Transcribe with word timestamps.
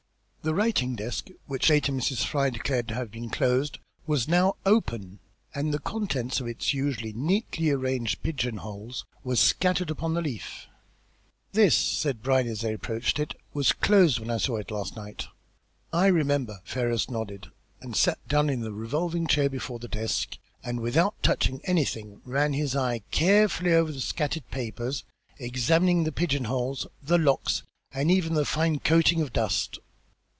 The 0.43 0.55
writing 0.55 0.95
desk, 0.95 1.27
which 1.45 1.69
later 1.69 1.91
Mrs. 1.91 2.25
Fry 2.25 2.49
declared 2.49 2.87
to 2.87 2.95
have 2.95 3.11
been 3.11 3.29
closed, 3.29 3.77
was 4.07 4.27
now 4.27 4.55
open, 4.65 5.19
and 5.53 5.67
a 5.71 5.71
portion 5.71 5.71
of 5.71 5.71
the 5.73 5.77
contents 5.79 6.39
of 6.41 6.47
its 6.47 6.73
usually 6.73 7.13
neatly 7.13 7.69
arranged 7.69 8.23
pigeon 8.23 8.57
holes 8.57 9.05
was 9.23 9.39
scattered 9.39 9.91
upon 9.91 10.15
the 10.15 10.21
leaf. 10.23 10.65
"This," 11.51 11.77
said 11.77 12.23
Brierly, 12.23 12.49
as 12.49 12.61
they 12.61 12.73
approached 12.73 13.19
it, 13.19 13.35
"was 13.53 13.71
closed 13.71 14.17
when 14.19 14.31
I 14.31 14.37
saw 14.37 14.55
it 14.55 14.71
last 14.71 14.95
night." 14.95 15.27
"I 15.93 16.07
remember," 16.07 16.61
Ferrars 16.63 17.07
nodded, 17.07 17.51
and 17.79 17.95
sat 17.95 18.17
down 18.27 18.49
in 18.49 18.61
the 18.61 18.73
revolving 18.73 19.27
chair 19.27 19.47
before 19.47 19.77
the 19.77 19.87
desk, 19.87 20.37
and, 20.63 20.79
without 20.79 21.21
touching 21.21 21.61
anything, 21.65 22.19
ran 22.25 22.53
his 22.53 22.75
eye 22.75 23.03
carefully 23.11 23.73
over 23.73 23.91
the 23.91 24.01
scattered 24.01 24.49
papers, 24.49 25.03
examined 25.37 26.07
the 26.07 26.11
pigeon 26.11 26.45
holes, 26.45 26.87
the 27.03 27.19
locks, 27.19 27.61
and 27.91 28.09
even 28.09 28.33
the 28.33 28.43
fine 28.43 28.79
coating 28.79 29.21
of 29.21 29.33
dust. 29.33 29.77